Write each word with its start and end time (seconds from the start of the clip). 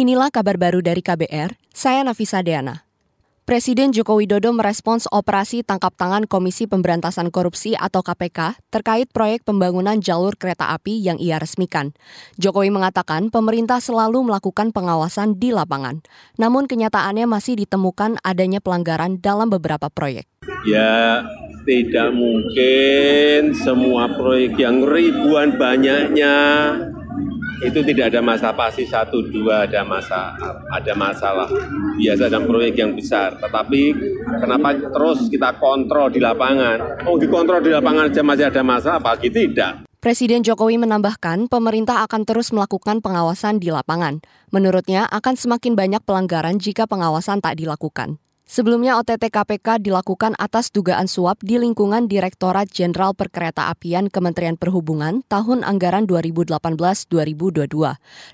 Inilah 0.00 0.32
kabar 0.32 0.56
baru 0.56 0.80
dari 0.80 1.04
KBR, 1.04 1.60
saya 1.76 2.00
Nafisa 2.00 2.40
Deana. 2.40 2.88
Presiden 3.44 3.92
Joko 3.92 4.16
Widodo 4.16 4.48
merespons 4.48 5.04
operasi 5.12 5.60
tangkap 5.60 5.92
tangan 5.92 6.24
Komisi 6.24 6.64
Pemberantasan 6.64 7.28
Korupsi 7.28 7.76
atau 7.76 8.00
KPK 8.00 8.56
terkait 8.72 9.12
proyek 9.12 9.44
pembangunan 9.44 10.00
jalur 10.00 10.40
kereta 10.40 10.72
api 10.72 11.04
yang 11.04 11.20
ia 11.20 11.36
resmikan. 11.36 11.92
Jokowi 12.40 12.72
mengatakan 12.72 13.28
pemerintah 13.28 13.76
selalu 13.76 14.24
melakukan 14.24 14.72
pengawasan 14.72 15.36
di 15.36 15.52
lapangan, 15.52 16.00
namun 16.40 16.64
kenyataannya 16.64 17.28
masih 17.28 17.60
ditemukan 17.60 18.24
adanya 18.24 18.64
pelanggaran 18.64 19.20
dalam 19.20 19.52
beberapa 19.52 19.92
proyek. 19.92 20.24
Ya, 20.64 21.28
tidak 21.68 22.16
mungkin 22.16 23.52
semua 23.52 24.16
proyek 24.16 24.56
yang 24.56 24.80
ribuan 24.80 25.60
banyaknya 25.60 26.36
itu 27.60 27.80
tidak 27.84 28.12
ada 28.12 28.20
masalah 28.24 28.56
pasti 28.56 28.88
satu 28.88 29.20
dua 29.28 29.68
ada 29.68 29.84
masalah 29.84 30.32
ada 30.72 30.92
masalah 30.96 31.48
biasa 32.00 32.32
dalam 32.32 32.48
proyek 32.48 32.74
yang 32.80 32.92
besar 32.96 33.36
tetapi 33.36 33.92
kenapa 34.40 34.76
terus 34.76 35.28
kita 35.28 35.60
kontrol 35.60 36.08
di 36.08 36.20
lapangan 36.24 37.04
oh 37.04 37.20
dikontrol 37.20 37.60
di 37.60 37.72
lapangan 37.72 38.08
aja 38.08 38.24
masih 38.24 38.48
ada 38.48 38.62
masalah 38.64 38.96
apalagi 38.96 39.28
tidak 39.28 39.84
Presiden 40.00 40.40
Jokowi 40.40 40.80
menambahkan 40.80 41.52
pemerintah 41.52 42.00
akan 42.08 42.24
terus 42.24 42.56
melakukan 42.56 43.04
pengawasan 43.04 43.60
di 43.60 43.68
lapangan. 43.68 44.24
Menurutnya 44.48 45.04
akan 45.04 45.36
semakin 45.36 45.76
banyak 45.76 46.00
pelanggaran 46.08 46.56
jika 46.56 46.88
pengawasan 46.88 47.44
tak 47.44 47.60
dilakukan. 47.60 48.16
Sebelumnya 48.50 48.98
OTT 48.98 49.30
KPK 49.30 49.78
dilakukan 49.78 50.34
atas 50.34 50.74
dugaan 50.74 51.06
suap 51.06 51.38
di 51.38 51.54
lingkungan 51.54 52.10
Direktorat 52.10 52.66
Jenderal 52.66 53.14
Perkereta 53.14 53.70
Apian 53.70 54.10
Kementerian 54.10 54.58
Perhubungan 54.58 55.22
tahun 55.30 55.62
anggaran 55.62 56.02
2018-2022. 56.10 57.70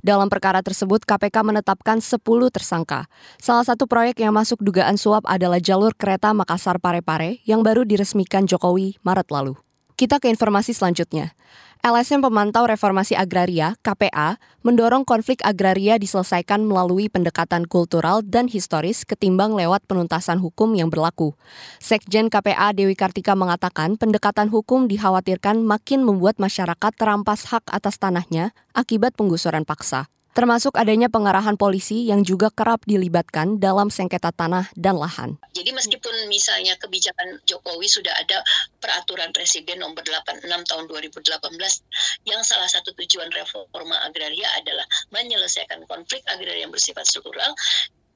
Dalam 0.00 0.28
perkara 0.32 0.64
tersebut 0.64 1.04
KPK 1.04 1.36
menetapkan 1.44 2.00
10 2.00 2.16
tersangka. 2.48 3.12
Salah 3.36 3.68
satu 3.68 3.84
proyek 3.84 4.24
yang 4.24 4.32
masuk 4.32 4.56
dugaan 4.64 4.96
suap 4.96 5.20
adalah 5.28 5.60
jalur 5.60 5.92
kereta 5.92 6.32
Makassar 6.32 6.80
Parepare 6.80 7.44
yang 7.44 7.60
baru 7.60 7.84
diresmikan 7.84 8.48
Jokowi 8.48 8.96
Maret 9.04 9.28
lalu. 9.28 9.60
Kita 9.96 10.20
ke 10.20 10.28
informasi 10.28 10.76
selanjutnya. 10.76 11.32
LSM 11.80 12.20
Pemantau 12.20 12.68
Reformasi 12.68 13.16
Agraria, 13.16 13.80
KPA, 13.80 14.36
mendorong 14.60 15.08
konflik 15.08 15.40
agraria 15.40 15.96
diselesaikan 15.96 16.68
melalui 16.68 17.08
pendekatan 17.08 17.64
kultural 17.64 18.20
dan 18.20 18.44
historis 18.44 19.08
ketimbang 19.08 19.56
lewat 19.56 19.88
penuntasan 19.88 20.36
hukum 20.36 20.76
yang 20.76 20.92
berlaku. 20.92 21.32
Sekjen 21.80 22.28
KPA 22.28 22.76
Dewi 22.76 22.92
Kartika 22.92 23.32
mengatakan 23.32 23.96
pendekatan 23.96 24.52
hukum 24.52 24.84
dikhawatirkan 24.84 25.64
makin 25.64 26.04
membuat 26.04 26.36
masyarakat 26.36 26.92
terampas 26.92 27.48
hak 27.48 27.64
atas 27.72 27.96
tanahnya 27.96 28.52
akibat 28.76 29.16
penggusuran 29.16 29.64
paksa 29.64 30.12
termasuk 30.36 30.76
adanya 30.76 31.08
pengarahan 31.08 31.56
polisi 31.56 32.04
yang 32.04 32.20
juga 32.20 32.52
kerap 32.52 32.84
dilibatkan 32.84 33.56
dalam 33.56 33.88
sengketa 33.88 34.36
tanah 34.36 34.68
dan 34.76 35.00
lahan. 35.00 35.40
Jadi 35.56 35.72
meskipun 35.72 36.28
misalnya 36.28 36.76
kebijakan 36.76 37.40
Jokowi 37.48 37.88
sudah 37.88 38.12
ada 38.12 38.44
peraturan 38.76 39.32
Presiden 39.32 39.80
nomor 39.80 40.04
86 40.04 40.44
tahun 40.44 40.84
2018 40.92 42.28
yang 42.28 42.44
salah 42.44 42.68
satu 42.68 42.92
tujuan 42.92 43.32
reforma 43.32 43.96
agraria 44.04 44.44
adalah 44.60 44.84
menyelesaikan 45.08 45.88
konflik 45.88 46.20
agraria 46.28 46.68
yang 46.68 46.72
bersifat 46.74 47.08
struktural, 47.08 47.56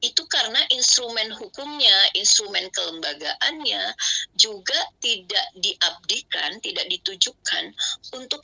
itu 0.00 0.24
karena 0.28 0.60
instrumen 0.72 1.28
hukumnya, 1.36 1.92
instrumen 2.16 2.72
kelembagaannya 2.72 3.92
juga 4.32 4.80
tidak 5.00 5.46
diabdikan, 5.60 6.56
tidak 6.64 6.88
ditujukan 6.88 7.64
untuk 8.16 8.40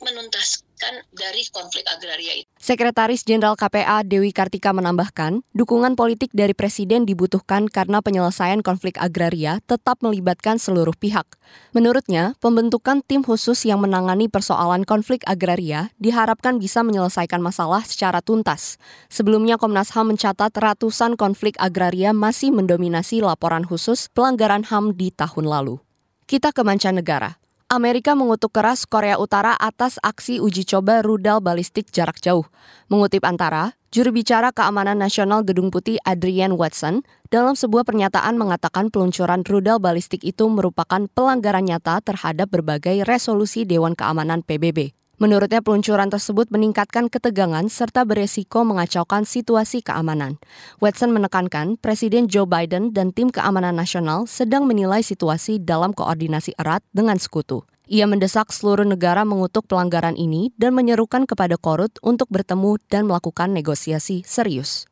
menuntaskan 0.77 0.93
dari 1.17 1.41
konflik 1.49 1.85
agraria 1.89 2.33
itu. 2.37 2.49
Sekretaris 2.57 3.21
Jenderal 3.25 3.57
KPA 3.57 4.05
Dewi 4.05 4.29
Kartika 4.29 4.69
menambahkan, 4.73 5.41
dukungan 5.57 5.97
politik 5.97 6.29
dari 6.33 6.53
Presiden 6.53 7.05
dibutuhkan 7.05 7.65
karena 7.65 8.01
penyelesaian 8.01 8.61
konflik 8.61 8.97
agraria 9.01 9.59
tetap 9.65 10.01
melibatkan 10.05 10.61
seluruh 10.61 10.93
pihak. 10.93 11.25
Menurutnya, 11.73 12.37
pembentukan 12.37 13.01
tim 13.05 13.25
khusus 13.25 13.65
yang 13.65 13.81
menangani 13.81 14.29
persoalan 14.29 14.85
konflik 14.85 15.25
agraria 15.25 15.89
diharapkan 15.97 16.61
bisa 16.61 16.85
menyelesaikan 16.85 17.41
masalah 17.41 17.81
secara 17.81 18.21
tuntas. 18.21 18.77
Sebelumnya 19.09 19.57
Komnas 19.57 19.93
HAM 19.93 20.13
mencatat 20.13 20.53
ratusan 20.53 21.17
konflik 21.17 21.57
agraria 21.57 22.13
masih 22.13 22.53
mendominasi 22.53 23.25
laporan 23.25 23.65
khusus 23.65 24.09
pelanggaran 24.13 24.67
HAM 24.67 24.93
di 24.93 25.09
tahun 25.09 25.49
lalu. 25.49 25.81
Kita 26.27 26.51
ke 26.51 26.59
mancanegara. 26.59 27.46
Amerika 27.67 28.15
mengutuk 28.15 28.55
keras 28.55 28.87
Korea 28.87 29.19
Utara 29.19 29.51
atas 29.59 29.99
aksi 29.99 30.39
uji 30.39 30.63
coba 30.63 31.03
rudal 31.03 31.43
balistik 31.43 31.91
jarak 31.91 32.15
jauh. 32.23 32.47
Mengutip 32.87 33.27
antara, 33.27 33.75
juru 33.91 34.15
bicara 34.15 34.55
keamanan 34.55 34.95
nasional 34.95 35.43
Gedung 35.43 35.67
Putih 35.67 35.99
Adrian 36.07 36.55
Watson 36.55 37.03
dalam 37.27 37.59
sebuah 37.59 37.83
pernyataan 37.83 38.39
mengatakan 38.39 38.87
peluncuran 38.87 39.43
rudal 39.43 39.83
balistik 39.83 40.23
itu 40.23 40.47
merupakan 40.47 41.11
pelanggaran 41.11 41.67
nyata 41.67 41.99
terhadap 41.99 42.47
berbagai 42.55 43.03
resolusi 43.03 43.67
Dewan 43.67 43.99
Keamanan 43.99 44.47
PBB. 44.47 44.95
Menurutnya 45.17 45.65
peluncuran 45.65 46.13
tersebut 46.13 46.53
meningkatkan 46.53 47.09
ketegangan 47.09 47.65
serta 47.73 48.05
beresiko 48.05 48.61
mengacaukan 48.61 49.25
situasi 49.25 49.81
keamanan. 49.81 50.37
Watson 50.77 51.09
menekankan 51.09 51.81
Presiden 51.81 52.29
Joe 52.29 52.45
Biden 52.45 52.93
dan 52.93 53.09
tim 53.09 53.33
keamanan 53.33 53.73
nasional 53.73 54.29
sedang 54.29 54.69
menilai 54.69 55.01
situasi 55.01 55.57
dalam 55.57 55.97
koordinasi 55.97 56.53
erat 56.61 56.85
dengan 56.93 57.17
sekutu. 57.17 57.65
Ia 57.89 58.05
mendesak 58.05 58.53
seluruh 58.53 58.85
negara 58.85 59.25
mengutuk 59.25 59.65
pelanggaran 59.65 60.13
ini 60.13 60.53
dan 60.53 60.77
menyerukan 60.77 61.25
kepada 61.25 61.57
Korut 61.57 61.97
untuk 62.05 62.29
bertemu 62.29 62.77
dan 62.85 63.09
melakukan 63.09 63.57
negosiasi 63.57 64.21
serius. 64.21 64.85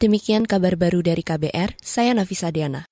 Demikian 0.00 0.48
kabar 0.48 0.80
baru 0.80 1.04
dari 1.04 1.20
KBR, 1.20 1.76
saya 1.84 2.16
Nafisa 2.16 2.48
Diana. 2.48 2.88